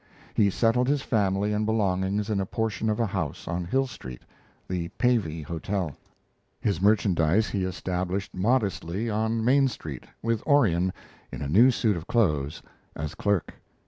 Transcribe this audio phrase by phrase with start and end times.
[0.33, 4.23] He settled his family and belongings in a portion of a house on Hill Street
[4.67, 5.95] the Pavey Hotel;
[6.59, 10.91] his merchandise he established modestly on Main Street, with Orion,
[11.31, 12.63] in a new suit of clothes,
[12.95, 13.53] as clerk.